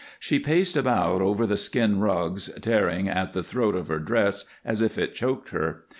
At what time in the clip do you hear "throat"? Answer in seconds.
3.43-3.75